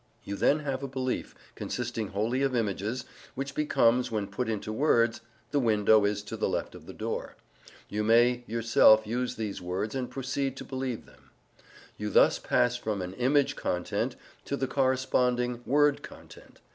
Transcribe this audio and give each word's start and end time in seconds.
You 0.23 0.35
then 0.35 0.61
have 0.61 0.81
a 0.81 0.87
belief, 0.87 1.35
consisting 1.53 2.07
wholly 2.07 2.41
of 2.41 2.55
images, 2.55 3.05
which 3.35 3.53
becomes, 3.53 4.09
when 4.09 4.25
put 4.25 4.49
into 4.49 4.73
words, 4.73 5.21
"the 5.51 5.59
window 5.59 6.05
is 6.05 6.23
to 6.23 6.35
the 6.35 6.49
left 6.49 6.73
of 6.73 6.87
the 6.87 6.93
door." 6.95 7.35
You 7.87 8.03
may 8.03 8.43
yourself 8.47 9.05
use 9.05 9.35
these 9.35 9.61
words 9.61 9.93
and 9.93 10.09
proceed 10.09 10.57
to 10.57 10.63
believe 10.63 11.05
them. 11.05 11.29
You 11.97 12.09
thus 12.09 12.39
pass 12.39 12.75
from 12.75 13.03
an 13.03 13.13
image 13.13 13.55
content 13.55 14.15
to 14.45 14.57
the 14.57 14.65
corresponding 14.65 15.61
word 15.67 16.01
content. 16.01 16.61